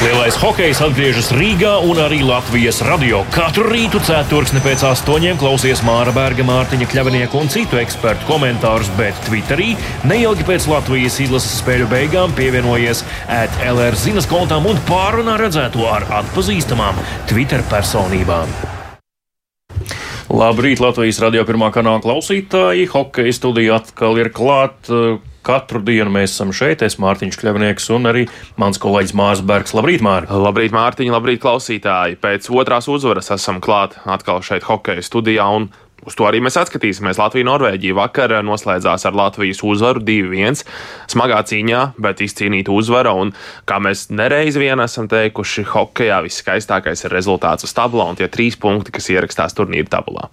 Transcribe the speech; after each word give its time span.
Lielais 0.00 0.32
hokejs 0.40 0.78
atgriežas 0.80 1.26
Rīgā 1.36 1.74
un 1.84 1.98
arī 2.00 2.22
Latvijas 2.24 2.78
radio. 2.86 3.18
Katru 3.34 3.66
rītu 3.68 4.00
ceturksni 4.00 4.62
pēc 4.64 4.80
astoņiem 4.88 5.36
klausies 5.36 5.82
Māra 5.84 6.14
Berga, 6.16 6.40
Mārtiņa 6.48 6.88
Kļavinieka 6.88 7.36
un 7.36 7.52
citu 7.52 7.76
ekspertu 7.76 8.24
komentārus, 8.24 8.88
bet 8.96 9.20
Twitterī 9.26 9.74
neilgi 10.08 10.48
pēc 10.48 10.70
Latvijas 10.72 11.20
izlases 11.20 11.60
spēļu 11.60 11.90
beigām 11.92 12.32
pievienojies 12.32 13.04
ētlr 13.28 14.00
zinas 14.00 14.24
kontām 14.30 14.72
un 14.72 14.80
pārunā 14.88 15.36
redzēto 15.36 15.84
ar 15.92 16.08
atpazīstamām 16.22 16.96
Twitter 17.28 17.60
personībām. 17.68 18.48
Labrīt, 20.32 20.80
Latvijas 20.80 21.20
radio 21.20 21.44
pirmā 21.44 21.68
kanāla 21.76 22.00
klausītāji. 22.00 22.88
Hokeja 22.88 23.36
studija 23.36 23.82
atkal 23.82 24.16
ir 24.24 24.32
klāta. 24.32 25.20
Katru 25.46 25.80
dienu 25.84 26.12
mēs 26.12 26.34
esam 26.34 26.50
šeit. 26.52 26.82
Es 26.84 26.98
Mārtiņš 27.00 27.38
Kļavnieks 27.40 27.90
un 27.96 28.10
arī 28.10 28.26
mans 28.60 28.80
kolēģis 28.80 29.14
Mārs 29.16 29.44
Bergs. 29.46 29.72
Labrīt, 29.76 30.04
Mārtiņ! 30.04 30.42
Labrīt, 30.44 30.74
Mārtiņ! 30.76 31.12
Labrīt, 31.14 31.40
klausītāji! 31.44 32.18
Pēc 32.20 32.50
otrās 32.52 32.90
uzvaras 32.92 33.32
esam 33.32 33.62
klāt 33.64 33.96
atkal 34.04 34.44
šeit 34.44 34.68
hokeja 34.68 35.04
studijā 35.06 35.48
un 35.60 35.70
Uz 36.06 36.16
to 36.16 36.24
arī 36.24 36.40
mēs 36.40 36.56
atskatīsimies. 36.56 37.18
Latvija-Norvēģija 37.20 37.96
vakar 37.98 38.32
noslēdzās 38.46 39.04
ar 39.08 39.16
Latvijas 39.16 39.60
uzvaru 39.66 40.00
2-1. 40.04 40.62
Smagā 41.12 41.42
cīņā, 41.50 41.82
bet 42.00 42.22
izcīnīta 42.24 42.72
uzvara. 42.72 43.12
Un, 43.12 43.34
kā 43.68 43.80
mēs 43.84 44.08
nereiz 44.08 44.56
vien 44.60 44.80
esam 44.80 45.10
teikuši, 45.12 45.68
hokeja 45.74 46.22
viskaistākais 46.24 47.04
ir 47.04 47.16
rezultāts 47.16 47.68
uz 47.68 47.76
tabula 47.76 48.08
un 48.08 48.20
tie 48.20 48.30
trīs 48.32 48.56
punkti, 48.60 48.96
kas 48.96 49.12
ierakstās 49.12 49.56
turnīra 49.58 49.92
tabulā. 49.98 50.30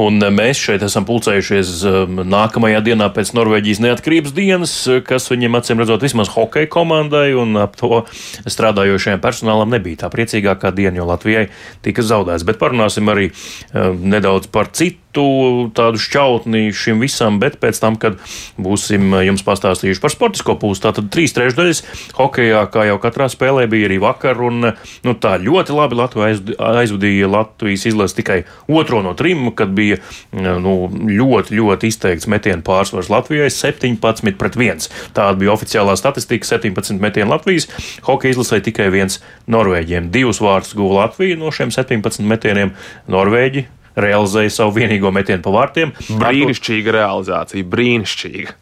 Un 0.00 0.20
e, 0.22 0.30
mēs 0.32 0.60
šeit 0.60 0.84
esam 0.86 1.04
pulcējušies 1.08 1.72
e, 1.84 1.92
nākamajā 2.30 2.80
dienā 2.86 3.10
pēc 3.14 3.32
Norvēģijas 3.36 3.82
neatkarības 3.84 4.34
dienas, 4.36 4.74
e, 4.88 5.00
kas 5.04 5.28
viņiem 5.30 5.58
acīm 5.58 5.82
redzot 5.82 6.04
vismaz 6.06 6.30
hokeja 6.34 6.70
komandai 6.72 7.28
un 7.38 7.58
ap 7.60 7.76
to 7.80 8.04
strādājošajam 8.48 9.22
personālam 9.22 9.72
nebija 9.74 10.04
tā 10.04 10.12
priecīgākā 10.12 10.72
diena, 10.76 11.00
jo 11.00 11.08
Latvijai 11.10 11.48
tika 11.84 12.04
zaudēts. 12.06 12.46
Bet 12.48 12.60
parunāsim 12.62 13.10
arī 13.12 13.30
nedaudz 13.74 14.48
par 14.52 14.70
citu 14.72 15.09
tādu 15.14 16.00
šķautni 16.00 16.70
šim 16.76 17.02
visam, 17.02 17.40
bet 17.42 17.58
pēc 17.62 17.80
tam, 17.82 17.96
kad 18.00 18.18
būsim 18.60 19.14
jums 19.26 19.44
pastāstījuši 19.46 20.02
par 20.02 20.14
sportisko 20.14 20.56
pusi, 20.60 20.84
tātad 20.84 21.10
trīs 21.12 21.34
trešdaļas 21.36 21.82
hokejā, 22.18 22.62
kā 22.72 22.86
jau 22.88 22.98
katrā 23.02 23.28
spēlē 23.32 23.66
bija 23.70 23.90
arī 23.90 23.98
vakar, 24.02 24.40
un 24.46 24.70
nu, 24.70 25.14
tā 25.20 25.36
ļoti 25.42 25.74
labi 25.76 25.98
Latvija 25.98 26.38
aizvadīja 26.80 27.30
Latvijas 27.30 27.86
izlasi 27.90 28.20
tikai 28.20 28.40
otro 28.68 29.02
no 29.02 29.14
trim 29.18 29.50
kad 29.56 29.72
bija 29.74 29.98
nu, 30.32 30.74
ļoti, 30.90 31.56
ļoti 31.58 31.90
izteikts 31.90 32.28
metienu 32.30 32.64
pārsvars 32.66 33.10
Latvijai- 33.12 33.50
17 33.60 34.38
pret 34.38 34.56
1. 34.56 34.88
Tāda 35.14 35.38
bija 35.38 35.54
oficiālā 35.54 35.96
statistika- 35.96 36.46
17 36.52 37.00
metienu 37.00 37.30
Latvijas. 37.30 37.68
Hokeja 38.02 38.34
izlasē 38.34 38.60
tikai 38.60 38.90
viens 38.90 39.20
Norvēģiem. 39.48 40.10
Divus 40.10 40.40
vārdus 40.40 40.74
guva 40.74 41.06
Latvija 41.06 41.38
no 41.38 41.50
šiem 41.50 41.70
17 41.70 42.26
metieniem. 42.26 42.72
Norvēģi 43.08 43.66
realizēja 43.98 44.52
savu 44.60 44.76
vienīgo 44.78 45.12
metienu 45.14 45.42
pa 45.44 45.54
vārtiem. 45.54 45.94
Brīnišķīga 46.20 46.96
realizācija, 47.00 47.66
brīnišķīga. 47.74 48.56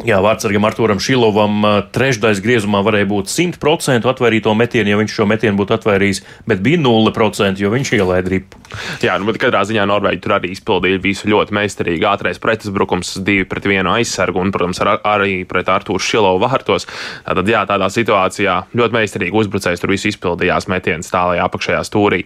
Jā, 0.00 0.16
vārdsargam 0.24 0.64
Arturam 0.64 1.00
Šilovam 1.02 1.60
trešdaļas 1.92 2.38
griezumā 2.40 2.80
varēja 2.86 3.04
būt 3.10 3.28
100% 3.28 4.08
atvērto 4.08 4.54
metienu, 4.56 4.94
ja 4.94 4.96
viņš 4.96 5.12
šo 5.12 5.26
metienu 5.28 5.58
būtu 5.58 5.74
atvērījis, 5.76 6.22
bet 6.48 6.62
bija 6.64 6.78
0%, 6.80 7.60
jo 7.60 7.68
viņš 7.74 7.90
ielaida 7.98 8.32
ripu. 8.32 8.56
Jā, 9.04 9.18
nu, 9.20 9.28
bet 9.28 9.36
katrā 9.42 9.60
ziņā 9.68 9.84
Norvēģi 9.90 10.22
tur 10.24 10.36
arī 10.38 10.52
izpildīja 10.54 11.02
visu 11.04 11.28
ļoti 11.28 11.52
meistarīgi. 11.52 12.06
Ātrais 12.08 12.40
pretuzbrukums, 12.40 13.10
divi 13.26 13.44
pret 13.50 13.68
vienu 13.68 13.92
aizsargu 13.92 14.40
un, 14.40 14.52
protams, 14.54 14.80
ar, 14.80 15.02
arī 15.10 15.42
pret 15.50 15.68
Artūru 15.68 16.00
Šilovu 16.00 16.40
vārtos. 16.46 16.88
Tātad, 17.26 17.52
jā, 17.52 17.66
tādā 17.68 17.90
situācijā 17.92 18.56
ļoti 18.80 18.96
meistarīgi 18.96 19.36
uzbrucējs 19.36 19.84
tur 19.84 19.92
visu 19.92 20.08
izpildījās 20.14 20.70
metiens 20.72 21.12
tālajā 21.12 21.44
apakšējā 21.44 21.82
stūrī, 21.90 22.22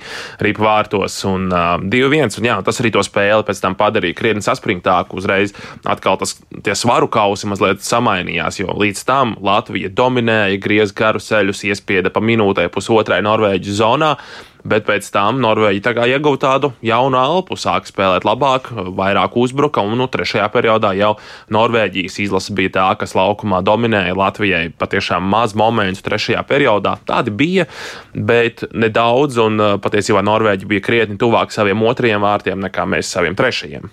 ripu 0.46 0.62
vārtos 0.68 1.18
un 1.26 1.50
uh, 1.50 1.74
2-1. 1.82 2.38
Un 2.38 2.50
jā, 2.52 2.60
tas 2.70 2.78
arī 2.84 2.94
to 2.94 3.02
spēli 3.02 3.48
pēc 3.50 3.64
tam 3.66 3.74
padarīja 3.80 4.20
krietni 4.20 4.46
saspringtāku. 4.46 5.18
Uzreiz 5.18 5.56
atkal 5.82 6.20
tas 6.22 6.36
tie 6.62 6.78
svaru 6.78 7.10
kausi 7.10 7.50
mazliet 7.50 7.63
mazliet 7.64 7.84
samainījās, 7.84 8.60
jo 8.60 8.74
līdz 8.76 9.04
tam 9.08 9.36
Latvija 9.42 9.88
dominēja, 9.88 10.60
griez 10.60 10.92
karuseļus, 10.92 11.64
iespieda 11.70 12.10
pa 12.12 12.20
minūtē 12.20 12.68
pusotrai 12.68 13.22
Norvēģu 13.24 13.72
zonā. 13.72 14.16
Bet 14.64 14.86
pēc 14.86 15.10
tam 15.12 15.42
Norvēģi 15.44 15.92
ieguva 16.08 16.38
tādu 16.40 16.70
jaunu 16.80 17.18
elpu, 17.20 17.52
sāka 17.52 17.84
spēlēt 17.84 18.24
labāk, 18.24 18.70
vairāk 18.72 19.34
uzbruka, 19.36 19.82
un 19.84 19.98
nu, 20.00 20.06
trešajā 20.08 20.46
periodā 20.48 20.94
jau 20.96 21.18
Norvēģijas 21.52 22.16
izlase 22.24 22.54
bija 22.56 22.72
tā, 22.72 22.86
kas 22.96 23.12
laukumā 23.12 23.60
dominēja 23.60 24.16
Latvijai. 24.16 24.70
Patiešām 24.72 25.20
maz 25.28 25.52
momentu 25.52 26.00
trešajā 26.06 26.40
periodā. 26.48 26.94
Tādi 27.04 27.34
bija, 27.36 27.66
bet 28.14 28.64
nedaudz, 28.72 29.36
un 29.44 29.60
patiesībā 29.84 30.24
Norvēģi 30.24 30.70
bija 30.72 30.86
krietni 30.88 31.20
tuvāk 31.20 31.52
saviem 31.52 31.84
otrajiem 31.84 32.24
vārtiem 32.24 32.64
nekā 32.64 32.88
mēs 32.88 33.12
saviem 33.12 33.36
trešajiem. 33.36 33.92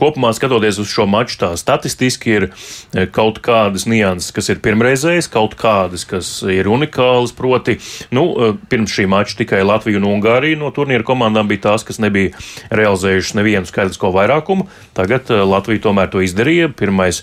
Kopumā 0.00 0.30
skatoties 0.32 0.78
uz 0.80 0.88
šo 0.88 1.04
maču, 1.08 1.36
tā 1.42 1.50
statistiski 1.60 2.32
ir 2.32 2.46
eh, 2.48 3.04
kaut 3.12 3.42
kādas 3.44 3.84
nianses, 3.88 4.32
kas 4.32 4.48
ir 4.52 4.60
pirmreizējas, 4.64 5.28
kaut 5.32 5.56
kādas, 5.60 6.06
kas 6.08 6.30
ir 6.48 6.70
unikālas. 6.72 7.34
Proti, 7.36 7.76
nu, 8.14 8.24
eh, 8.32 8.54
pirms 8.72 8.94
šī 8.96 9.04
mača 9.12 9.36
tikai 9.42 9.60
Latvija 9.66 10.00
un 10.00 10.08
Ungārija 10.08 10.56
no 10.60 10.70
turnīra 10.72 11.04
komandām 11.04 11.50
bija 11.50 11.66
tās, 11.68 11.84
kas 11.84 12.00
nebija 12.00 12.32
realizējušas 12.72 13.36
nevienu 13.36 13.68
skaidrisko 13.68 14.12
vairākumu. 14.16 14.70
Tagad 14.96 15.28
eh, 15.32 15.44
Latvija 15.44 15.84
tomēr 15.90 16.12
to 16.12 16.24
izdarīja. 16.24 16.72
Pirmais, 16.80 17.20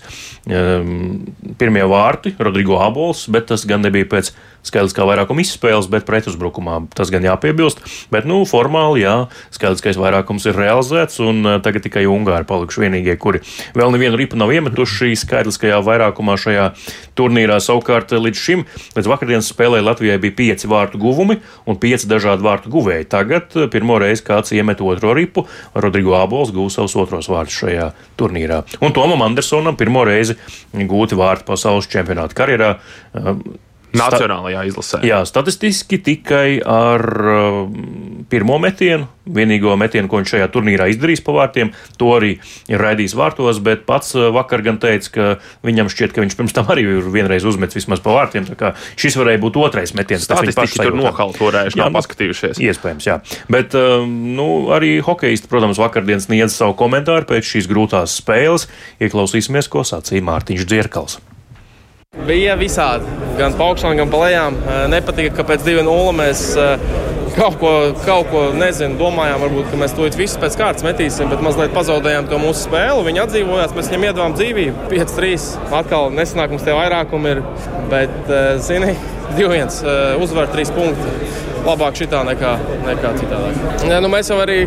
pirmie 0.47 1.83
vārti, 1.89 2.31
Rodrigo 2.39 2.77
Abols, 2.79 3.25
bet 3.31 3.49
tas 3.49 3.65
gan 3.67 3.81
nebija 3.83 4.07
pēc 4.11 4.29
skaidriskā 4.67 5.05
vairākuma 5.07 5.43
izspēles, 5.43 5.89
bet 5.91 6.05
pretuzbrukumā 6.07 6.79
tas 6.95 7.11
gan 7.13 7.25
jāpiebilst. 7.25 7.81
Bet, 8.13 8.27
nu, 8.29 8.41
formāli, 8.47 9.03
jā, 9.03 9.15
skaidriskais 9.55 9.99
vairākums 9.99 10.47
ir 10.49 10.57
realizēts, 10.59 11.19
un 11.23 11.59
tagad 11.65 11.85
tikai 11.87 12.05
Ungāri 12.11 12.46
palikuši 12.47 12.83
vienīgie, 12.85 13.17
kuri 13.21 13.41
vēl 13.77 13.93
nevienu 13.93 14.19
ripu 14.19 14.39
nav 14.39 14.53
iemetuši 14.55 15.13
skaidriskajā 15.21 15.79
vairākumā 15.85 16.37
šajā 16.39 16.69
turnīrā. 17.17 17.59
Savukārt 17.63 18.13
līdz 18.15 18.41
šim, 18.41 18.65
līdz 18.97 19.11
vakardienas 19.11 19.51
spēlē 19.51 19.83
Latvijai 19.83 20.19
bija 20.23 20.37
pieci 20.39 20.69
vārtu 20.71 21.01
guvumi 21.01 21.39
un 21.67 21.79
pieci 21.81 22.09
dažādi 22.09 22.45
vārtu 22.45 22.71
guvēji. 22.73 23.09
Tagad 23.11 23.55
pirmo 23.73 23.99
reizi 24.01 24.25
kāds 24.27 24.53
iemet 24.55 24.81
otro 24.85 25.13
ripu, 25.17 25.47
Rodrigo 25.75 26.17
Abols 26.19 26.53
gūs 26.55 26.79
savus 26.79 26.97
otros 26.99 27.29
vārtus 27.31 27.61
šajā 27.63 27.91
turnīrā. 28.19 28.63
Un 28.81 28.95
Tomam 28.95 29.25
Andersonam 29.25 29.77
pirmo 29.79 30.05
reizi 30.07 30.37
gūti 30.73 31.17
vārti 31.19 31.47
pasaules 31.47 31.89
čempionāta 31.91 32.37
karjerā. 32.37 32.75
Nacionālajā 33.99 34.63
izlasē. 34.69 35.01
Jā, 35.07 35.21
statistiski 35.27 35.99
tikai 36.03 36.57
ar 36.61 37.03
uh, 37.03 37.59
pirmo 38.31 38.57
metienu, 38.61 39.07
vienīgo 39.27 39.73
metienu, 39.79 40.09
ko 40.09 40.21
viņš 40.21 40.33
šajā 40.35 40.47
turnīrā 40.53 40.87
izdarīs 40.91 41.23
pa 41.23 41.35
vārtiem. 41.35 41.73
To 41.99 42.13
arī 42.15 42.37
ir 42.71 42.81
raidījis 42.81 43.15
vārtos, 43.17 43.61
bet 43.63 43.85
pats 43.89 44.15
uh, 44.15 44.29
vakar 44.35 44.63
gan 44.65 44.79
teica, 44.81 45.11
ka 45.13 45.27
viņam 45.67 45.91
šķiet, 45.93 46.15
ka 46.15 46.23
viņš 46.23 46.37
pirms 46.39 46.55
tam 46.57 46.71
arī 46.73 46.87
ir 46.87 47.11
vienreiz 47.13 47.47
uzmetis 47.47 47.79
vismaz 47.81 48.03
pa 48.03 48.15
vārtiem. 48.15 48.47
Šis 48.99 49.19
varēja 49.19 49.43
būt 49.43 49.59
otrais 49.61 49.95
metiens. 49.97 50.27
Tas 50.29 50.43
viņš 50.45 50.57
paši 50.57 50.83
tur 50.83 50.99
toreiz, 51.37 51.77
nav 51.79 51.93
paskatījušies. 51.97 52.61
Iespējams, 52.63 53.07
jā. 53.09 53.19
Bet 53.51 53.77
uh, 53.77 54.03
nu, 54.07 54.67
arī 54.75 54.97
hokeisti, 55.03 55.51
protams, 55.51 55.81
vakardienas 55.81 56.29
sniedz 56.29 56.55
savu 56.57 56.77
komentāru 56.79 57.27
pēc 57.29 57.55
šīs 57.55 57.71
grūtās 57.71 58.19
spēles. 58.21 58.67
Ieklausīsimies, 59.03 59.71
ko 59.71 59.85
sacīja 59.87 60.25
Mārtiņš 60.27 60.67
Dzierkals. 60.67 61.19
Bija 62.15 62.53
visādi, 62.55 63.03
gan 63.35 63.51
pa 63.59 63.65
augšām, 63.67 63.97
gan 63.99 64.07
pa 64.07 64.21
lejām. 64.21 64.55
Nepatika, 64.93 65.33
ka 65.35 65.43
pēc 65.49 65.65
2-0 65.65 66.13
mēs 66.15 66.43
kaut 67.35 67.57
ko, 67.59 67.71
kaut 68.05 68.29
ko 68.31 68.43
nezinu, 68.55 68.95
domājām, 68.99 69.41
varbūt, 69.43 69.67
ka 69.73 69.79
mēs 69.81 69.95
to 69.97 70.07
visu 70.15 70.39
pēc 70.39 70.55
kārtas 70.55 70.85
metīsim, 70.87 71.27
bet 71.27 71.43
mazliet 71.43 71.75
pazaudējām 71.75 72.29
to 72.31 72.39
mūsu 72.39 72.63
spēli. 72.69 73.03
Viņi 73.09 73.23
atdzīvojās, 73.25 73.75
mēs 73.75 73.91
viņiem 73.91 74.07
iedavām 74.07 74.37
dzīvību. 74.39 74.87
5-3. 74.93 75.49
Atkal 75.81 76.07
nesanākums 76.15 76.63
tie 76.63 76.77
vairākumi 76.79 77.35
ir, 77.35 77.43
bet, 77.91 78.15
zini, 78.63 78.95
2-1 79.35 80.21
uzvar 80.23 80.47
3 80.53 80.73
punkti 80.77 81.45
labāk 81.67 81.97
šitā 81.99 82.21
nekā, 82.27 82.53
nekā 82.85 83.11
citādāk. 83.17 83.57
Ja, 83.89 83.99
nu, 84.03 84.09
mēs 84.11 84.29
jau 84.31 84.37
arī, 84.41 84.59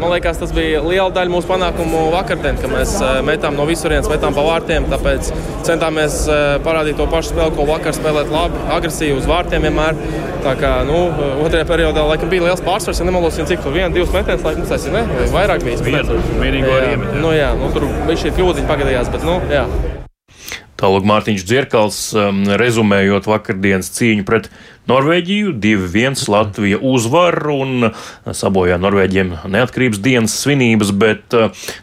man 0.00 0.12
liekas, 0.12 0.40
tas 0.42 0.52
bija 0.54 0.82
liela 0.84 1.08
daļa 1.14 1.32
mūsu 1.32 1.48
panākumu 1.48 2.06
vakardien, 2.14 2.58
ka 2.60 2.70
mēs 2.70 2.98
metām 3.26 3.56
no 3.58 3.66
visurienes, 3.68 4.10
metām 4.12 4.36
pa 4.36 4.44
vārtiem. 4.46 4.88
Tāpēc 4.92 5.32
centāmies 5.66 6.20
parādīt 6.66 7.00
to 7.00 7.08
pašu 7.10 7.32
spēli, 7.32 7.56
ko 7.56 7.68
vakar 7.70 7.96
spēlēt 7.96 8.32
labi, 8.34 8.62
agresīvi 8.76 9.18
uz 9.20 9.28
vārtiem 9.30 9.68
vienmēr. 9.68 9.98
Tā 10.44 10.52
kā 10.60 10.74
nu, 10.84 11.06
otrajā 11.40 11.64
periodā 11.70 12.04
laikam, 12.04 12.28
bija 12.28 12.50
liels 12.50 12.60
pārsvars, 12.64 13.00
ja 13.00 13.08
nemaldos, 13.08 13.40
cik 13.48 13.64
tur 13.64 13.72
viena, 13.72 13.88
divas 13.94 14.12
metienas, 14.12 14.44
laikam, 14.44 14.68
tas 14.68 14.84
ir 14.84 14.92
ne? 14.92 15.06
vai 15.22 15.32
vairāk 15.38 15.64
bijis. 15.64 15.84
Vienīgo 15.84 16.78
arī. 16.82 16.96
Nu, 17.16 17.32
jā, 17.32 17.54
nu, 17.56 17.72
tur 17.72 17.88
bija 18.04 18.26
šī 18.26 18.36
kļūdiņa 18.36 18.68
pagadījās, 18.74 19.12
bet 19.14 19.24
nu, 19.24 19.40
jā. 19.48 19.64
Tālāk 20.84 21.06
Mārtiņš 21.08 21.44
Dzirkals, 21.48 21.98
um, 22.12 22.42
rezumējot 22.60 23.24
vakardienas 23.24 23.88
cīņu 23.96 24.26
pret 24.28 24.50
Norvēģiju 24.84 25.54
2-1 25.64 26.26
Latvija 26.28 26.78
uzvar 26.84 27.38
un 27.48 27.86
sabojā 28.36 28.76
Norvēģiem 28.76 29.30
neatkarības 29.48 30.00
dienas 30.04 30.34
svinības, 30.42 30.90
bet 30.92 31.32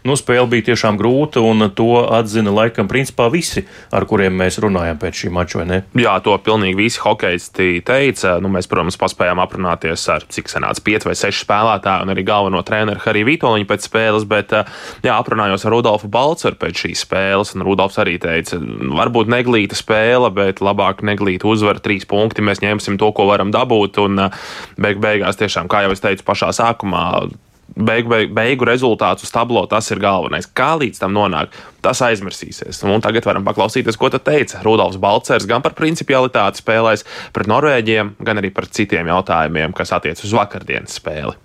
nu, 0.06 0.18
spēle 0.20 0.46
bija 0.52 0.68
tiešām 0.70 1.00
grūta 1.00 1.42
un 1.42 1.66
to 1.74 2.04
atzina 2.14 2.54
laikam 2.54 2.90
principā 2.92 3.26
visi, 3.34 3.64
ar 3.90 4.06
kuriem 4.10 4.36
mēs 4.38 4.60
runājam 4.62 5.00
pēc 5.02 5.24
šī 5.24 5.32
mača, 5.34 5.62
vai 5.62 5.66
ne? 5.72 5.80
Jā, 5.98 6.14
to 6.22 6.36
pilnīgi 6.46 6.78
visi 6.78 7.02
hokeisti 7.02 7.82
teica. 7.86 8.36
Nu, 8.44 8.52
mēs, 8.54 8.70
protams, 8.70 9.00
paspējām 9.02 9.42
aprunāties 9.42 10.06
ar 10.14 10.28
cik 10.30 10.52
senāts 10.54 10.84
5 10.86 11.10
vai 11.10 11.18
6 11.18 11.42
spēlētāju 11.48 12.06
un 12.06 12.14
arī 12.14 12.26
galveno 12.28 12.62
treneru 12.66 13.02
Hariju 13.02 13.32
Vitoļņu 13.32 13.70
pēc 13.70 13.90
spēles, 13.90 14.28
bet 14.30 14.54
jā, 14.54 15.16
aprunājos 15.16 15.66
ar 15.66 15.74
Rudolfu 15.74 16.12
Balceru 16.12 16.60
pēc 16.62 16.86
šīs 16.86 17.04
spēles, 17.08 17.56
un 17.58 17.66
Rudolfs 17.66 17.98
arī 18.06 18.20
teica, 18.22 18.62
varbūt 19.02 19.34
neglīta 19.34 19.80
spēle, 19.80 20.30
bet 20.38 20.62
labāk 20.62 21.02
neglīta 21.08 21.50
uzvara, 21.50 21.82
trīs 21.82 22.06
punkti 22.06 22.46
mēs 22.46 22.62
ņemsim 22.62 22.91
darīsim 22.92 23.00
to, 23.00 23.12
ko 23.14 23.28
varam 23.30 23.52
dabūt. 23.52 24.00
Un 24.02 24.20
uh, 24.20 24.32
beig 24.78 25.00
beigās, 25.00 25.38
tiešām, 25.38 25.70
kā 25.70 25.86
jau 25.86 25.92
es 25.94 26.02
teicu 26.02 26.24
pašā 26.24 26.52
sākumā, 26.52 27.30
beigu, 27.76 28.10
beigu, 28.10 28.34
beigu 28.34 28.66
rezultāts 28.66 29.24
uz 29.24 29.32
tablo 29.32 29.66
tas 29.68 29.90
ir 29.92 30.00
galvenais. 30.00 30.48
Kā 30.48 30.78
līdz 30.78 31.00
tam 31.00 31.14
nonāk, 31.14 31.52
tas 31.82 32.02
aizmirsīsies. 32.02 32.84
Un 32.84 33.02
tagad 33.02 33.26
varam 33.26 33.46
paklausīties, 33.46 33.98
ko 33.98 34.10
teica 34.10 34.62
Rudolfs 34.64 35.00
Balcers 35.00 35.48
gan 35.48 35.62
par 35.62 35.74
principialitāti 35.74 36.62
spēlēs 36.62 37.06
pret 37.34 37.48
Norvēģiem, 37.48 38.18
gan 38.20 38.38
arī 38.38 38.52
par 38.52 38.68
citiem 38.68 39.08
jautājumiem, 39.08 39.74
kas 39.74 39.94
attiecas 39.94 40.26
uz 40.26 40.36
vakardienas 40.36 41.00
spēli. 41.00 41.38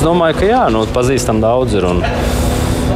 Es 0.00 0.04
domāju, 0.04 0.40
ka 0.40 0.48
jā, 0.48 0.64
nu, 0.74 0.84
pazīstam 0.90 1.40
daudz. 1.40 1.78
Ir, 1.78 1.86
un 1.86 2.02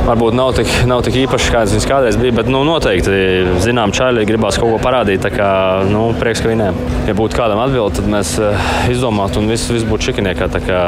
varbūt 0.06 0.36
nav 0.36 0.52
tik, 0.56 0.70
nav 0.88 1.02
tik 1.06 1.18
īpašs, 1.24 1.48
kāds 1.54 1.74
viņš 1.74 1.86
kādreiz 1.88 2.18
bija. 2.20 2.36
Bet 2.38 2.50
nu, 2.52 2.62
noteikti, 2.66 3.16
zinām, 3.64 3.94
čāļi 3.96 4.26
gribās 4.28 4.58
kaut 4.60 4.74
ko 4.74 4.80
parādīt. 4.82 5.22
Tā 5.24 5.32
kā 5.34 5.50
nu, 5.88 6.08
prieks, 6.20 6.42
ka 6.44 6.52
viņiem, 6.52 6.78
ja 7.08 7.16
būtu 7.18 7.38
kādam 7.38 7.62
atbildi, 7.64 8.00
tad 8.00 8.10
mēs 8.12 8.34
uh, 8.42 8.68
izdomātu 8.92 9.42
un 9.42 9.50
viss, 9.52 9.70
viss 9.72 9.88
būtu 9.88 10.10
čikiniekā. 10.10 10.50
Kā, 10.68 10.84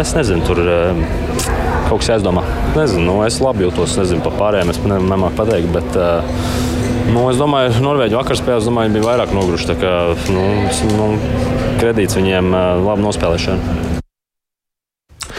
es 0.00 0.16
nezinu, 0.18 0.44
tur. 0.48 0.62
Uh, 0.62 1.50
Kaut 1.92 2.00
kas 2.00 2.14
jāizdomā. 2.14 2.40
Nezinu, 2.72 3.02
nu, 3.04 3.14
es 3.26 3.36
labi 3.42 3.66
jūtos. 3.66 3.98
Nezinu, 3.98 4.22
par 4.24 4.32
pārējiem 4.38 4.70
es 4.72 4.78
ne, 4.86 4.96
nemāku 5.12 5.36
pateikt. 5.42 5.68
Bet, 5.74 5.98
uh, 5.98 6.70
Nu, 7.12 7.24
es 7.28 7.36
domāju, 7.36 7.72
ka 7.74 7.82
Norvēģija 7.82 8.20
vakar 8.20 8.38
spēlē, 8.38 8.62
domāju, 8.64 8.92
bija 8.94 9.08
vairāk 9.08 9.34
noguruši. 9.34 9.74
Kā 9.80 9.96
nu, 10.32 10.44
nu, 10.94 11.08
kredīts 11.80 12.16
viņiem 12.16 12.54
labi 12.86 13.08
nospēlēšana. 13.08 14.01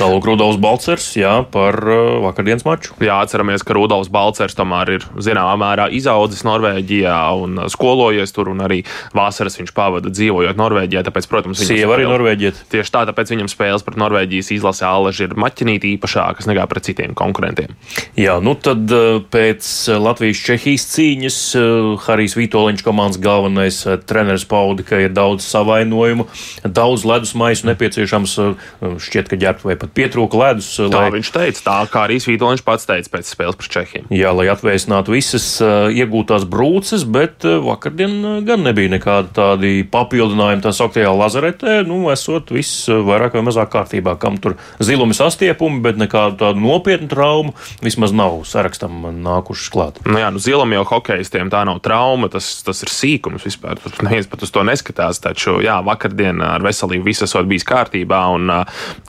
Tālāk 0.04 0.26
Rudolfs 0.28 0.58
Balcers 0.60 1.06
jā, 1.16 1.32
par 1.48 1.78
uh, 1.80 2.18
vakardienas 2.26 2.66
maču. 2.68 2.92
Jā, 3.00 3.22
atceramies, 3.24 3.64
ka 3.64 3.76
Rudolfs 3.78 4.10
Balcers 4.12 4.56
tomēr 4.58 4.90
ir 4.98 5.06
zināmā 5.16 5.54
mērā 5.62 5.86
izaudzis 5.96 6.44
Norvēģijā 6.44 7.20
un 7.40 7.62
skolojies 7.72 8.36
tur, 8.36 8.50
un 8.52 8.66
arī 8.66 8.82
vasaras 9.16 9.56
viņš 9.62 9.72
pavada 9.78 10.12
dzīvojot 10.12 10.60
Norvēģijā. 10.60 11.06
Tāpēc, 11.08 11.28
protams, 11.32 11.62
viņš 11.64 11.72
ir 11.78 11.94
arī 11.96 12.08
Norvēģija. 12.10 12.52
Tieši 12.74 12.92
tā, 12.92 13.06
tāpēc 13.08 13.32
viņam 13.32 13.52
spēles 13.54 13.86
pret 13.88 14.02
Norvēģijas 14.04 14.52
izlase 14.58 14.84
Aleži 14.90 15.30
ir 15.30 15.38
maķinīti 15.40 15.94
īpašākas 15.96 16.52
nekā 16.52 16.68
pret 16.74 16.90
citiem 16.90 17.16
konkurentiem. 17.16 17.72
Jā, 18.20 18.36
nu 18.44 18.58
tad 18.60 18.92
uh, 18.92 19.22
pēc 19.32 19.72
Latvijas-Čehijas 20.04 20.88
cīņas 20.98 21.40
uh, 21.62 21.94
Harijs 22.10 22.36
Vitoļņš 22.42 22.84
komandas 22.84 23.22
galvenais 23.24 23.80
treneris 24.04 24.44
paudi, 24.52 24.84
ka 24.84 25.00
ir 25.06 25.16
daudz 25.16 25.48
savainojumu, 25.48 26.28
daudz 26.68 27.08
ledus 27.08 27.32
maisu 27.40 27.72
nepieciešams 27.72 28.38
šķiet, 29.08 29.32
ka 29.32 29.40
ģērbt 29.40 29.64
vai 29.72 29.80
pat 29.80 29.93
pietrūka 29.96 30.40
ledus. 30.40 30.70
Tā 30.78 31.06
lai... 31.06 31.12
viņš 31.14 31.32
teica, 31.34 31.62
tā 31.68 31.78
kā 31.92 32.06
arī 32.08 32.20
Svītoliņš 32.24 32.64
pats 32.66 32.88
teica 32.90 33.14
pēc 33.14 33.30
spēles 33.30 33.58
pret 33.60 33.74
Čehiem. 33.76 34.08
Jā, 34.14 34.34
lai 34.36 34.48
atvēsinātu 34.52 35.14
visas 35.14 35.46
uh, 35.64 35.88
iegūtās 35.94 36.48
brūces, 36.50 37.06
bet 37.10 37.46
uh, 37.48 37.60
vakardien 37.64 38.16
uh, 38.20 38.40
gan 38.46 38.66
nebija 38.66 38.92
nekāda 38.96 39.32
tādi 39.38 39.84
papildinājumi 39.94 40.66
tā 40.66 40.74
sauktajā 40.76 41.14
lazaretē. 41.18 41.80
Nu, 41.88 42.02
esot 42.14 42.54
viss 42.54 42.88
vairāk 42.90 43.38
vai 43.38 43.46
mazāk 43.46 43.72
kārtībā, 43.74 44.16
kam 44.22 44.40
tur 44.42 44.58
zilumi 44.84 45.18
sastiepumi, 45.18 45.82
bet 45.86 46.00
nekādu 46.02 46.40
tādu 46.42 46.64
nopietnu 46.64 47.10
traumu 47.12 47.54
vismaz 47.86 48.16
nav 48.16 48.42
sarakstam 48.50 49.06
nākušas 49.24 49.72
klāt. 49.74 50.02
Nu 50.08 50.22
jā, 50.22 50.32
nu 50.34 50.42
zilumi 50.42 50.78
jau 50.80 50.88
hokeistiem 50.96 51.52
tā 51.54 51.64
nav 51.70 51.82
trauma, 51.86 52.32
tas, 52.34 52.50
tas 52.66 52.82
ir 52.86 52.92
sīkums 52.94 53.46
vispār. 53.48 53.82
Tur 53.84 54.08
neviens 54.08 54.30
pat 54.32 54.46
uz 54.46 54.54
to 54.54 54.66
neskatās, 54.66 55.22
taču 55.24 55.60
jā, 55.64 55.78
vakardien 55.86 56.42
ar 56.44 56.66
veselību 56.66 57.10
viss 57.12 57.26
esot 57.26 57.48
bijis 57.50 57.68
kārtībā 57.68 58.24
un 58.34 58.52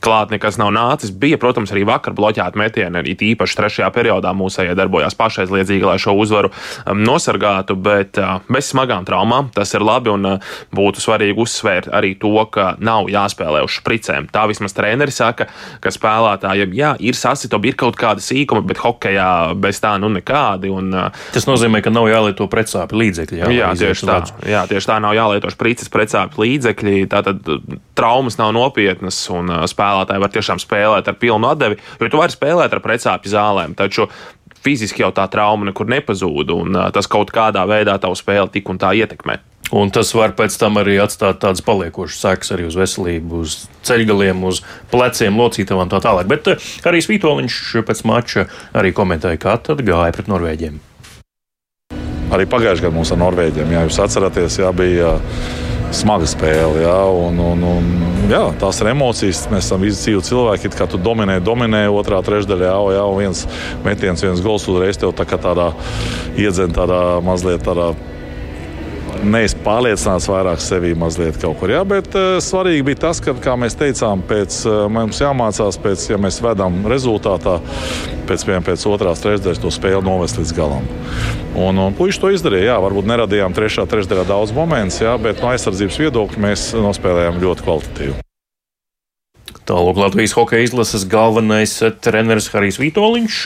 klāt 0.05 0.35
nekas 0.35 0.59
nav 0.61 0.74
nācis. 0.75 1.13
Bija, 1.15 1.39
protams, 1.41 1.73
arī 1.75 1.85
vakar 1.89 2.15
bloķēta 2.17 2.59
metiena, 2.59 3.01
arī 3.01 3.15
īpaši 3.33 3.59
trešajā 3.61 3.91
periodā 3.95 4.35
mūsējie 4.37 4.75
darbojās 4.79 5.17
pašaizliedzīgi, 5.19 5.87
lai 5.87 5.97
šo 6.03 6.17
uzvaru 6.19 6.51
um, 6.51 7.01
nosargātu, 7.07 7.77
bet 7.79 8.19
uh, 8.21 8.41
bez 8.51 8.71
smagām 8.73 9.07
traumām 9.09 9.51
tas 9.55 9.75
ir 9.77 9.85
labi 9.85 10.13
un 10.13 10.29
uh, 10.35 10.55
būtu 10.75 11.03
svarīgi 11.05 11.39
uzsvērt 11.41 11.91
arī 11.95 12.15
to, 12.21 12.35
ka 12.53 12.75
nav 12.83 13.09
jāspēlē 13.13 13.63
uz 13.65 13.79
špricēm. 13.79 14.29
Tā 14.35 14.47
vismaz 14.51 14.77
treneri 14.77 15.15
saka, 15.15 15.49
ka 15.81 15.93
spēlētājiem 15.95 16.75
jā, 16.77 16.95
ir 17.01 17.19
sasitobi, 17.19 17.73
ir 17.73 17.79
kaut 17.81 17.99
kāda 18.01 18.23
sīkuma, 18.25 18.65
bet 18.67 18.83
hokejā 18.83 19.31
bez 19.61 19.81
tā 19.83 19.95
nu 20.03 20.11
nekādi. 20.13 20.73
Un, 20.75 20.91
uh, 20.95 21.25
tas 21.35 21.49
nozīmē, 21.49 21.83
ka 21.85 21.93
nav 21.95 22.09
jālieto 22.11 22.49
pretsāpju 22.51 23.01
līdzekļi. 23.05 23.43
Jā, 23.45 23.53
jā, 23.55 23.73
tieši 23.85 24.09
tā, 24.09 24.19
jā, 24.51 24.65
tieši 24.71 24.91
tā 24.91 24.99
nav 25.05 25.17
jālieto 25.17 25.53
šprices 25.55 25.93
pretsāpju 25.93 26.45
līdzekļi. 26.45 26.97
Tātad 27.13 27.53
traumas 27.99 28.39
nav 28.41 28.55
nopietnas 28.57 29.19
un 29.33 29.53
spēlētāji 29.71 30.23
var 30.23 30.33
tiešām 30.35 30.54
tiešām 30.55 30.63
spēlēt 30.63 31.09
ar 31.09 31.19
pilnu 31.19 31.51
atdevi, 31.51 31.79
jo 32.01 32.09
tu 32.11 32.19
vari 32.19 32.33
spēlēt 32.33 32.73
ar 32.73 32.83
precāpju 32.83 33.31
zālēm. 33.31 33.75
Taču 33.75 34.09
fiziski 34.65 35.03
jau 35.03 35.13
tā 35.13 35.29
trauma 35.29 35.67
nekur 35.67 35.87
nepazūd, 35.87 36.51
un 36.55 36.79
tas 36.93 37.07
kaut 37.07 37.31
kādā 37.31 37.67
veidā 37.67 37.99
tavu 37.99 38.15
spēli 38.15 38.51
tik 38.53 38.69
un 38.69 38.79
tā 38.79 38.95
ietekmē. 38.95 39.41
Un 39.75 39.91
tas 39.91 40.13
var 40.15 40.35
pēc 40.37 40.55
tam 40.61 40.77
arī 40.77 40.99
atstāt 41.01 41.41
tādas 41.41 41.65
paliekošas 41.65 42.21
sekas 42.21 42.53
arī 42.53 42.67
uz 42.69 42.77
veselību, 42.77 43.41
uz 43.41 43.67
ceļgaliem, 43.83 44.45
uz 44.45 44.61
pleciem, 44.93 45.35
locītavām 45.41 45.89
tā 45.91 46.03
tālāk. 46.05 46.29
Bet 46.29 46.51
arī 46.87 47.01
Svītoliņš 47.03 47.61
pēc 47.89 48.05
mača 48.07 48.47
arī 48.77 48.93
komentēja, 48.95 49.41
kā 49.41 49.57
tad 49.59 49.81
gāja 49.83 50.13
pret 50.15 50.29
Norvēģiem. 50.31 50.79
Arī 52.35 52.47
pagājušajā 52.51 52.87
gadā 52.87 52.95
mums 52.95 53.13
ar 53.15 53.21
Norvēģiem, 53.25 53.73
ja 53.73 53.85
jūs 53.89 53.99
atceraties, 54.05 54.61
jā, 54.61 54.71
bija 54.77 55.17
smaga 55.97 56.29
spēle. 56.29 56.83
Jā, 56.85 56.97
un, 57.27 57.39
un, 57.43 57.67
un, 57.69 57.91
jā, 58.31 58.43
tās 58.61 58.81
ir 58.83 58.93
emocijas. 58.93 59.45
Mēs 59.53 59.69
esam 59.69 59.85
izdzīvi 59.87 60.25
cilvēki, 60.29 60.73
kā 60.75 60.89
tu 60.91 61.01
dominē, 61.01 61.39
dominē 61.45 61.85
otrā 61.93 62.23
trešdaļā. 62.25 62.71
Jā, 62.71 62.81
jā, 62.99 63.05
viens 63.19 63.45
metiens, 63.87 64.25
viens 64.27 64.43
gols 64.45 64.67
uzreiz 64.71 65.01
tev 65.01 65.15
tā 65.17 65.29
kā 65.29 65.41
tādā 65.41 65.73
iedzen 66.41 66.75
tādā 66.75 67.21
mazliet 67.25 67.65
tādā 67.67 67.93
neesmu 69.29 69.63
pārliecināts 69.65 70.29
vairāk 70.31 70.63
sevī 70.63 70.95
mazliet 70.99 71.39
kaut 71.43 71.59
kur. 71.61 71.73
Jā, 71.75 71.83
bet 71.89 72.11
uh, 72.19 72.37
svarīgi 72.45 72.87
bija 72.91 73.03
tas, 73.07 73.21
ka, 73.25 73.37
kā 73.45 73.57
mēs 73.61 73.79
teicām, 73.81 74.25
pēc, 74.29 74.61
uh, 74.69 74.85
mums 74.93 75.21
jāmācās, 75.23 75.79
pēc, 75.85 76.09
ja 76.13 76.21
mēs 76.21 76.41
vedam 76.45 76.83
rezultātā, 76.91 77.59
pēc, 78.29 78.47
piemēram, 78.47 78.67
pēc 78.69 78.87
otrās 78.91 79.25
trešdaļas 79.25 79.63
to 79.63 79.73
spēli 79.75 80.05
novest 80.07 80.41
līdz 80.41 80.57
galam. 80.57 80.91
Un, 81.55 81.79
un 81.79 81.97
puiši 81.97 82.23
to 82.23 82.35
izdarīja. 82.35 82.73
Jā, 82.73 82.83
varbūt 82.83 83.09
neradījām 83.11 83.55
trešā 83.57 83.87
trešdaļā 83.91 84.27
daudz 84.31 84.55
momentus, 84.57 85.03
bet 85.23 85.43
no 85.43 85.53
aizsardzības 85.55 86.03
viedokļa 86.07 86.47
mēs 86.49 86.71
nospēlējām 86.79 87.43
ļoti 87.45 87.69
kvalitatīvi. 87.69 88.24
Tālāk 89.65 89.97
Latvijas 89.97 90.35
hokeja 90.37 90.67
izlases 90.67 91.07
galvenais 91.09 91.73
treneris 92.05 92.51
Harijs 92.53 92.77
Vitoļņš. 92.83 93.39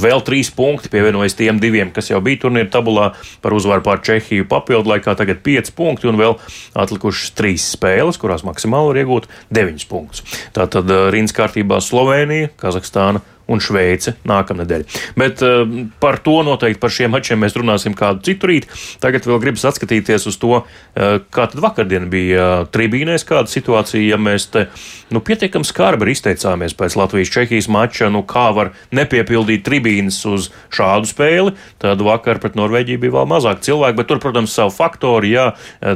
Vēl 0.00 0.22
trīs 0.24 0.48
punkti 0.56 0.88
pievienojas 0.92 1.36
tiem 1.36 1.60
diviem, 1.60 1.90
kas 1.92 2.08
jau 2.08 2.22
bija 2.24 2.40
turnīra 2.46 2.70
tabulā 2.72 3.10
par 3.44 3.56
uzvaru 3.56 3.84
pār 3.84 4.00
Čehiju 4.04 4.48
papildu 4.48 4.94
laikā. 4.94 5.12
Tagad 5.18 5.42
pieci 5.44 5.74
punkti 5.76 6.08
un 6.08 6.16
vēl 6.20 6.38
atlikušas 6.72 7.34
trīs 7.36 7.68
spēles, 7.74 8.16
kurās 8.20 8.46
maksimāli 8.48 8.94
var 8.94 9.02
iegūt 9.02 9.28
deviņus 9.52 9.90
punktus. 9.92 10.24
Tātad 10.56 10.88
eh, 10.88 11.10
rīns 11.12 11.36
kārtībā 11.36 11.82
Slovenija, 11.84 12.48
Kazahstāna 12.56 13.20
un 13.48 13.62
Šveice 13.64 14.14
nākamnedēļ. 14.28 14.84
Bet 15.18 15.42
uh, 15.44 15.64
par 16.02 16.20
to 16.24 16.38
noteikti 16.46 16.80
par 16.82 16.92
šiem 16.92 17.14
mačiem 17.16 17.40
mēs 17.42 17.56
runāsim 17.58 17.96
kādu 17.96 18.22
citu 18.28 18.50
rītu. 18.50 18.70
Tagad 19.02 19.26
vēl 19.28 19.40
gribas 19.42 19.64
atskatīties 19.70 20.28
uz 20.28 20.38
to, 20.40 20.60
uh, 20.60 21.18
kā 21.34 21.48
tad 21.48 21.62
vakardien 21.64 22.10
bija 22.12 22.48
uh, 22.62 22.68
tribīnēs, 22.72 23.26
kāda 23.28 23.50
situācija, 23.50 24.04
ja 24.04 24.20
mēs 24.20 24.50
te 24.52 24.66
nu, 25.14 25.22
pietiekami 25.24 25.66
skarbi 25.66 26.12
izteicāmies 26.12 26.76
pēc 26.78 26.98
Latvijas-Čehijas 27.00 27.70
mača, 27.72 28.10
nu 28.12 28.22
kā 28.28 28.48
var 28.56 28.72
nepiepildīt 28.94 29.64
tribīnes 29.66 30.20
uz 30.28 30.50
šādu 30.74 31.08
spēli, 31.08 31.54
tad 31.82 32.02
vakar 32.04 32.40
pret 32.42 32.58
Norvēģiju 32.58 33.02
bija 33.02 33.16
vēl 33.16 33.28
mazāk 33.32 33.62
cilvēku, 33.64 33.98
bet 34.00 34.10
tur, 34.10 34.20
protams, 34.22 34.54
savu 34.56 34.72
faktoru, 34.74 35.28
jā, 35.28 35.46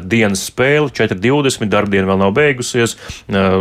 dienas 0.05 0.47
spēle, 0.49 0.91
4.20, 0.93 1.69
darbdiena 1.73 2.09
vēl 2.11 2.21
nav 2.21 2.35
beigusies, 2.37 2.97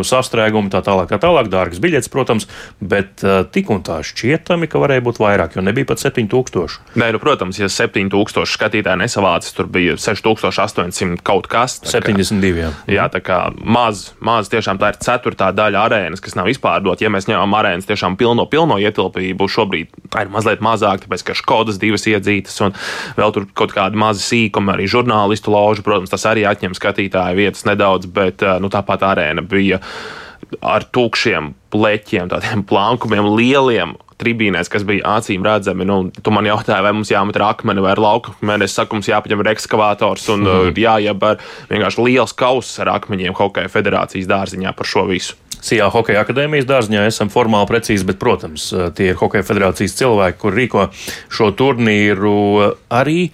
sastrēgumi 0.07 0.71
tā 0.73 0.83
tālāk, 0.85 1.11
tā 1.11 1.19
tālāk, 1.21 1.51
dārgas 1.51 1.81
biļetes, 1.83 2.11
protams, 2.11 2.47
bet 2.79 3.23
tik 3.55 3.71
un 3.73 3.80
un 3.81 3.87
tā 3.87 3.97
šķietami, 4.05 4.69
ka 4.69 4.79
varēja 4.81 5.03
būt 5.05 5.19
vairāk, 5.21 5.57
jo 5.57 5.65
nebija 5.65 5.89
pat 5.89 6.01
7000. 6.03 6.77
Nē, 7.01 7.09
nu, 7.15 7.21
protams, 7.21 7.57
ja 7.59 7.69
7000 7.71 8.45
skatītāji 8.49 9.01
nesavācis, 9.01 9.55
tur 9.57 9.69
bija 9.71 9.97
6800 9.97 11.21
kaut 11.25 11.49
kas. 11.51 11.79
72. 11.89 12.61
Jā. 12.61 12.71
jā, 12.91 13.07
tā 13.11 13.23
kā 13.25 13.39
maz, 13.57 14.11
maz 14.21 14.51
tiešām 14.53 14.79
tā 14.81 14.93
ir 14.93 15.01
ceturtā 15.01 15.49
daļa 15.55 15.85
arēnas, 15.87 16.21
kas 16.23 16.37
nav 16.37 16.51
izpārdota. 16.51 17.03
Ja 17.05 17.11
mēs 17.13 17.29
ņemam 17.31 17.57
arēnas 17.57 17.89
tiešām 17.89 18.17
pilno, 18.21 18.45
pilno 18.51 18.77
ietilpību, 18.81 19.49
šobrīd 19.51 20.01
tā 20.13 20.25
ir 20.25 20.33
mazliet 20.33 20.63
mazāk, 20.63 21.05
tāpēc 21.05 21.25
ka 21.27 21.37
škodas 21.37 21.81
divas 21.81 22.05
iedzītas 22.09 22.61
un 22.65 22.75
vēl 23.17 23.35
tur 23.35 23.47
kaut 23.57 23.73
kādi 23.75 23.99
mazi 23.99 24.25
sīkumi, 24.27 24.75
arī 24.75 24.89
žurnālistu 24.91 25.53
ložu, 25.53 25.85
protams, 25.85 26.13
tas 26.13 26.27
arī 26.29 26.45
atņem 26.49 26.77
skatītāju 26.77 27.39
vietas 27.39 27.65
nedaudz, 27.69 28.09
bet 28.11 28.45
nu, 28.61 28.69
tāpat 28.71 29.07
arēna 29.13 29.45
bija 29.45 29.81
ar 30.59 30.85
tūkšiem 30.93 31.53
pleķiem, 31.71 32.31
tādiem 32.31 32.63
plankumiem, 32.67 33.29
lieliem 33.37 33.95
tribīnēs, 34.21 34.69
kas 34.71 34.85
bija 34.85 35.17
acīm 35.17 35.45
redzami. 35.45 35.85
Nu, 35.87 35.97
tu 36.13 36.33
man 36.33 36.45
jautāji, 36.45 36.85
vai 36.85 36.93
mums 36.93 37.11
jāmet 37.11 37.39
ar 37.39 37.47
akmeni 37.51 37.83
vai 37.83 37.95
ar 37.95 38.01
lauku 38.03 38.35
akmeni. 38.35 38.67
Es 38.67 38.75
saku, 38.77 38.97
mums 38.97 39.09
jāpaņem 39.09 39.45
ekskavators 39.55 40.27
un 40.35 40.45
mm. 40.45 40.81
jāieb 40.81 41.25
ar 41.25 41.39
vienkārši 41.71 42.05
liels 42.05 42.35
kauss 42.37 42.81
ar 42.83 42.93
akmeņiem 42.97 43.37
Hokeja 43.37 43.71
federācijas 43.71 44.29
dārziņā 44.29 44.75
par 44.77 44.89
šo 44.89 45.07
visu. 45.09 45.39
Sijā 45.61 45.85
Hokeja 45.93 46.23
akadēmijas 46.23 46.65
dārziņā 46.69 47.03
esam 47.05 47.29
formāli 47.29 47.69
precīzi, 47.69 48.05
bet, 48.09 48.17
protams, 48.21 48.71
tie 48.97 49.11
ir 49.11 49.19
Hokeja 49.19 49.45
federācijas 49.45 49.93
cilvēki, 49.99 50.39
kur 50.41 50.57
rīko 50.57 50.87
šo 51.29 51.51
turnīru 51.57 52.33
arī 52.89 53.27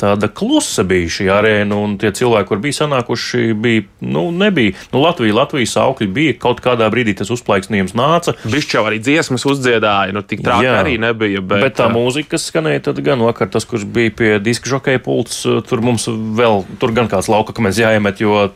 tāda 0.00 0.30
klusa 0.32 0.84
bija 0.88 1.10
šī 1.12 1.26
arēna, 1.34 1.76
un 1.76 1.96
tie 2.00 2.12
cilvēki, 2.16 2.48
kur 2.48 2.62
bija 2.62 2.78
sanākuši, 2.80 3.42
bija, 3.60 3.84
nu, 4.04 4.26
nebija. 4.34 4.76
Nu, 4.94 5.02
Latvija, 5.04 5.36
Latvijas 5.42 5.76
augļi 5.80 6.08
bija, 6.16 6.36
kaut 6.40 6.62
kādā 6.64 6.88
brīdī 6.92 7.14
tas 7.18 7.32
uzplaiksnījums 7.34 7.96
nāca. 7.98 8.36
Bišķi 8.44 8.78
jau 8.78 8.86
arī 8.88 9.00
dziesmas 9.02 9.46
uzdziedāja, 9.48 10.14
nu, 10.16 10.24
tik 10.26 10.44
traki 10.46 10.70
arī 10.72 10.96
nebija. 11.02 11.42
Bet, 11.44 11.66
bet 11.66 11.78
tā 11.80 11.90
mūzika, 11.92 12.34
kas 12.36 12.48
skanēja, 12.50 12.86
tad 12.90 13.02
gan 13.06 13.22
vakar 13.26 13.50
tas, 13.52 13.68
kurš 13.68 13.86
bija 13.90 14.14
pie 14.16 14.32
diska 14.42 14.70
žokeja 14.72 15.02
pults, 15.04 15.42
tur 15.68 15.84
mums 15.84 16.08
vēl, 16.08 16.64
tur 16.80 16.96
gan 16.96 17.10
kāds 17.12 17.30
lauka, 17.32 17.56
ka 17.56 17.64
mēs 17.64 17.80
jāiemet, 17.82 18.22
jo 18.24 18.48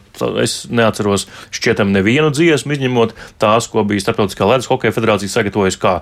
es 0.42 0.56
neatceros 0.71 1.26
šķietam 1.54 1.92
nevienu 1.94 2.30
dziesmu, 2.35 2.75
izņemot 2.76 3.14
tās, 3.42 3.68
ko 3.71 3.85
bija 3.88 4.04
Starptautiskā 4.04 4.47
ledus 4.49 4.68
hokeja 4.71 4.94
federācija 4.94 5.33
sagatavojusi 5.33 5.80
kā 5.83 5.94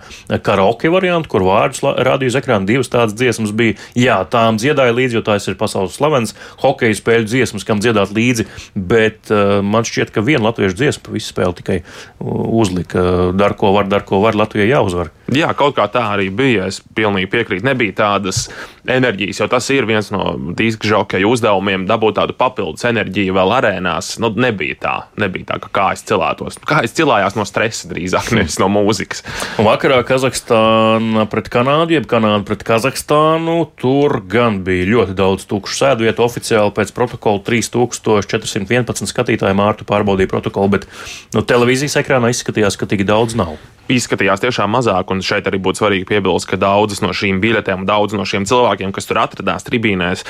karaoke 0.44 0.90
variantu, 0.92 1.30
kur 1.32 1.46
vārdus 1.46 1.82
rādīja 1.82 2.34
uz 2.34 2.38
ekrāna. 2.42 2.68
Divas 2.68 2.92
tādas 2.92 3.16
dziesmas 3.18 3.54
bija. 3.56 3.78
Jā, 3.98 4.20
tām 4.28 4.60
dziedāja 4.60 4.94
līdzi, 4.96 5.18
jo 5.18 5.24
tās 5.26 5.48
ir 5.48 5.58
pasaules 5.60 5.96
slavens 5.98 6.36
hokeja 6.62 6.98
spēļu 6.98 7.30
dziesmas, 7.30 7.66
kam 7.68 7.82
dziedāt 7.82 8.12
līdzi, 8.14 8.48
bet 8.76 9.32
uh, 9.32 9.60
man 9.64 9.86
šķiet, 9.88 10.12
ka 10.14 10.24
viena 10.24 10.48
latviešu 10.48 10.78
dziesma 10.78 11.16
visu 11.16 11.32
spēli 11.32 11.58
tikai 11.62 11.80
uzlika. 12.22 13.32
Dar 13.38 13.56
ko 13.58 13.72
var, 13.76 13.88
dar 13.90 14.06
ko 14.08 14.22
var, 14.22 14.36
Latvijai 14.38 14.70
jāuzvar. 14.72 15.12
Jā, 15.36 15.52
kaut 15.56 15.76
kā 15.78 15.86
tā 15.92 16.02
arī 16.14 16.28
bija. 16.34 16.68
Es 16.70 16.80
pilnīgi 16.96 17.30
piekrītu. 17.32 17.64
Nebija 17.66 17.94
tādas 18.02 18.46
enerģijas, 18.88 19.40
jo 19.40 19.48
tas 19.50 19.68
ir 19.72 19.86
viens 19.86 20.10
no 20.12 20.32
diska 20.58 20.88
žokeja 20.88 21.28
uzdevumiem, 21.30 21.86
dabūt 21.88 22.18
tādu 22.18 22.36
papildus 22.38 22.84
enerģiju 22.88 23.36
vēl 23.36 23.54
arēnās. 23.58 24.16
Nu, 24.22 24.32
nebija 24.34 24.78
tā, 24.82 24.94
nebija 25.22 25.52
tā, 25.52 25.58
kā 25.72 25.90
es 25.96 26.04
cilētos. 26.08 26.58
Kā 26.68 26.82
es 26.86 26.94
cilājos 26.96 27.36
no 27.38 27.46
stresa 27.48 27.90
drīzāk, 27.90 28.32
nevis 28.38 28.58
no 28.62 28.68
mūzikas. 28.72 29.22
Vakarā 29.62 30.02
Kazahstāna 30.06 31.26
pret 31.32 31.50
Kanādu, 31.52 31.96
jeb 31.96 32.08
Kanāda 32.10 32.42
pret 32.48 32.64
Kazahstānu, 32.66 33.58
tur 33.80 34.18
gan 34.28 34.62
bija 34.66 34.88
ļoti 34.90 35.16
daudz 35.18 35.46
tukšu 35.50 35.78
sēdvietu. 35.78 36.26
Oficiāli 36.26 36.74
pēc 36.76 36.94
protokola 36.96 37.42
3411 37.46 39.10
skatītāju 39.10 39.58
mārtu 39.58 39.86
pārbaudīja 39.88 40.30
protokolu, 40.32 40.76
bet 40.78 40.90
nu, 41.36 41.44
televīzijas 41.46 42.00
ekrānā 42.02 42.32
izskatījās, 42.34 42.78
ka 42.80 42.90
tik 42.90 43.06
daudz 43.08 43.38
nav 43.38 43.56
izskatījās 43.90 44.42
tiešām 44.42 44.70
mazāk. 44.76 45.10
Un 45.14 45.22
šeit 45.24 45.48
arī 45.50 45.60
būtu 45.62 45.82
svarīgi 45.82 46.08
piebilst, 46.08 46.48
ka 46.50 46.60
daudzas 46.60 47.02
no 47.04 47.12
šīm 47.16 47.40
biļetēm, 47.42 47.86
daudz 47.88 48.16
no 48.18 48.26
šiem 48.28 48.46
cilvēkiem, 48.48 48.94
kas 48.94 49.08
tur 49.08 49.22
atradās 49.22 49.66
tribīnēs, 49.66 50.24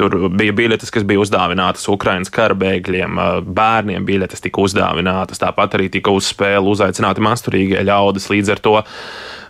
tur 0.00 0.16
bija 0.34 0.54
biļetes, 0.56 0.92
kas 0.94 1.06
bija 1.06 1.22
uzdāvinātas 1.22 1.86
Ukraiņas 1.92 2.32
kara 2.34 2.56
bēgļiem, 2.58 3.20
bērniem 3.54 4.08
biļetes 4.08 4.44
tika 4.44 4.64
uzdāvinātas. 4.64 5.42
Tāpat 5.42 5.78
arī 5.78 5.90
tika 5.92 6.14
uz 6.14 6.32
spēli 6.32 6.74
uzaicināti 6.74 7.24
masturīgie 7.24 7.84
ļaudis 7.86 8.30
līdz 8.32 8.54
ar 8.56 8.64
to. 8.64 8.76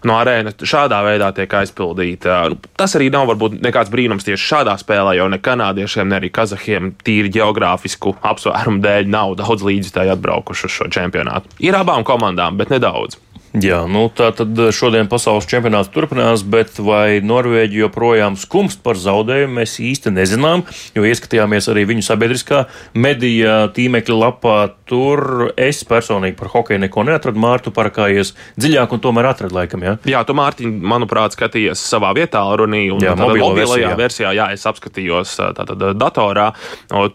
No 0.05 0.19
arēnas 0.21 0.59
šādā 0.61 0.99
veidā 1.01 1.31
tiek 1.33 1.55
aizpildīta. 1.63 2.43
Nu, 2.53 2.59
tas 2.77 2.93
arī 2.99 3.09
nav 3.13 3.25
varbūt 3.31 3.57
nekāds 3.65 3.93
brīnums 3.93 4.27
tieši 4.27 4.51
šādā 4.51 4.77
spēlē, 4.81 5.17
jo 5.17 5.31
ne 5.33 5.41
kanādiešiem, 5.41 6.11
ne 6.11 6.21
arī 6.21 6.29
kazahiem 6.35 6.93
tīri 7.07 7.33
geogrāfisku 7.33 8.13
apsvērumu 8.21 8.85
dēļ 8.85 9.09
nav 9.09 9.39
daudz 9.41 9.65
līdzekļu 9.65 10.19
atbraukuši 10.19 10.69
uz 10.69 10.77
šo 10.77 10.93
čempionātu. 10.93 11.57
Ir 11.65 11.81
abām 11.81 12.05
komandām, 12.05 12.61
bet 12.61 12.75
nedaudz. 12.75 13.17
Jā, 13.55 13.85
nu 13.87 14.09
tā 14.11 14.33
tad 14.35 14.59
šodien 14.75 15.07
pasaules 15.07 15.47
čempionāts 15.47 15.87
turpinās, 15.95 16.43
bet 16.43 16.75
vai 16.83 17.21
Norvēģi 17.23 17.85
joprojām 17.85 18.35
skumst 18.35 18.81
par 18.83 18.99
zaudējumu, 18.99 19.61
mēs 19.61 19.77
īsti 19.79 20.11
nezinām, 20.11 20.65
jo 20.97 21.05
ieskatījāmies 21.07 21.69
arī 21.71 21.85
viņu 21.87 22.03
sabiedriskā 22.03 22.65
medija 22.99 23.69
tīmekļa 23.77 24.17
lapā. 24.19 24.57
Tur 24.85 25.53
es 25.57 25.85
personīgi 25.89 26.37
par 26.37 26.51
hokeju 26.53 26.83
neko 26.83 27.05
neatradu. 27.07 27.41
Mārtu 27.41 27.71
parakājies 27.73 28.35
dziļāk 28.61 28.91
un 28.93 29.03
tomēr 29.07 29.31
atradu 29.31 29.57
laikam, 29.57 29.87
jā? 29.87 29.95
Jā, 30.11 30.25
tu 30.27 30.35
Mārtiņ, 30.37 30.75
manuprāt, 30.91 31.39
skatījies 31.39 31.81
savā 31.81 32.11
vietā 32.19 32.43
runī 32.59 32.89
un 32.93 33.07
jā, 33.07 33.15
mobilajā 33.17 33.55
versijā. 33.63 33.95
versijā. 34.03 34.35
Jā, 34.37 34.49
es 34.59 34.67
apskatījos 34.69 35.37
tātad 35.57 35.87
datorā. 35.97 36.51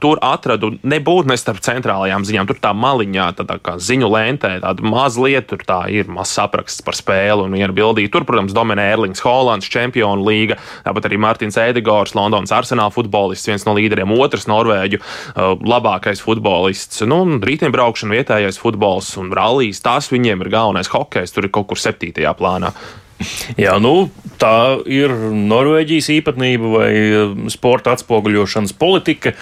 Tur 0.02 0.24
atradu 0.26 0.72
nebūtu 0.82 1.30
ne 1.30 1.38
starp 1.38 1.60
centrālajām 1.68 2.26
ziņām, 2.26 2.50
tur 2.50 2.64
tā 2.64 2.74
maliņā, 2.74 3.30
tā, 3.38 3.46
tā 3.52 3.60
kā 3.62 3.76
ziņu 3.78 4.10
lentē, 4.16 4.56
tāda 4.64 4.96
mazliet 4.96 5.52
tur 5.52 5.68
tā 5.68 5.84
ir. 5.94 6.10
Maz 6.10 6.29
mazs 6.30 6.40
apraksts 6.42 6.84
par 6.86 6.96
spēli 6.98 7.46
un 7.46 7.56
viena 7.56 7.74
bildīte. 7.74 8.12
Tur, 8.14 8.26
protams, 8.26 8.54
dominē 8.54 8.90
Erlings 8.94 9.22
Hollands, 9.26 9.70
Čempionu 9.70 10.26
līga, 10.26 10.58
tāpat 10.86 11.10
arī 11.10 11.20
Mārtiņš 11.22 11.58
Edegors, 11.70 12.16
Londonas 12.16 12.54
arsenāla 12.54 12.94
futbolists, 12.94 13.48
viens 13.50 13.66
no 13.66 13.76
līderiem, 13.78 14.14
otrs 14.20 14.48
norvēģu 14.50 15.02
uh, 15.02 15.58
labākais 15.58 16.22
futbolists. 16.22 17.02
Nu, 17.10 17.24
rītdienbraukšana, 17.42 18.16
vietējais 18.20 18.62
futbols 18.62 19.16
un 19.20 19.34
rallijas, 19.34 19.82
tās 19.82 20.12
viņiem 20.14 20.46
ir 20.46 20.54
galvenais 20.54 20.92
hokejs, 20.92 21.34
tur 21.34 21.48
ir 21.48 21.54
kaut 21.54 21.72
kur 21.72 21.82
septītajā 21.82 22.36
plānā. 22.38 22.74
Jā, 23.64 23.76
nu, 23.82 24.10
tā 24.40 24.80
ir 24.88 25.12
Norvēģijas 25.36 26.10
īpatnība 26.16 26.72
vai 26.72 26.92
um, 27.18 27.48
sporta 27.52 27.94
atspoguļošanas 27.96 28.76
politika. 28.80 29.34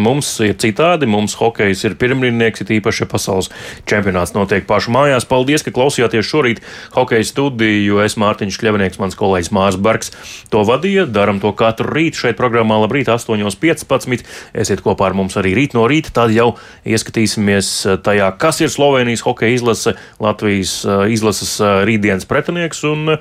Mums 0.00 0.30
ir 0.44 0.56
citādi. 0.60 1.08
Mums 1.10 1.36
hokejs 1.40 1.84
ir 1.88 1.96
pirmrindnieks, 2.00 2.64
ir 2.64 2.76
īpaši 2.78 3.08
pasaules 3.10 3.50
čempionāts 3.88 4.34
notiek 4.36 4.66
pašu 4.68 4.94
mājās. 4.96 5.28
Paldies, 5.28 5.64
ka 5.66 5.74
klausījāties 5.76 6.28
šorīt 6.28 6.62
hokeja 6.96 7.28
studiju, 7.28 7.82
jo 7.84 8.00
es 8.04 8.16
Mārtiņš 8.20 8.60
Kļavinieks, 8.62 9.00
mans 9.02 9.18
kolēģis 9.18 9.52
Mārs 9.56 9.80
Bergs, 9.80 10.12
to 10.52 10.64
vadīja. 10.66 11.06
Daram 11.10 11.40
to 11.42 11.52
katru 11.56 11.90
rītu 11.92 12.24
šeit 12.24 12.40
programmā 12.40 12.80
Labrīt 12.82 13.10
8.15. 13.12 14.24
Esiet 14.56 14.84
kopā 14.84 15.10
ar 15.10 15.18
mums 15.18 15.36
arī 15.40 15.52
rīt 15.58 15.76
no 15.76 15.84
rīta. 15.90 16.14
Tad 16.16 16.32
jau 16.34 16.54
ieskatīsimies 16.88 17.72
tajā, 18.06 18.32
kas 18.40 18.62
ir 18.64 18.72
Slovenijas 18.72 19.24
hokeja 19.26 19.58
izlase, 19.58 19.96
Latvijas 20.22 20.78
uh, 20.86 21.04
izlases 21.12 21.58
uh, 21.60 21.82
rītdienas 21.86 22.24
pretinieks 22.28 22.82
un 22.88 23.16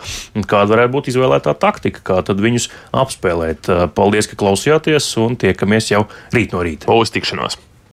kāda 0.48 0.74
varētu 0.76 0.96
būt 0.96 1.12
izvēlētā 1.14 1.56
taktika, 1.60 2.04
kā 2.06 2.20
tad 2.26 2.42
viņus 2.44 2.70
apspēlēt. 2.96 3.72
Paldies, 3.98 4.32
ka 4.32 4.40
klausījāties 4.40 5.12
un 5.24 5.40
tiekamies 5.42 5.94
jau 5.94 6.06
rīt 6.36 6.56
no 6.56 6.66
rīta. 6.66 6.92
Uz 6.94 7.14
tikšanos! 7.16 7.60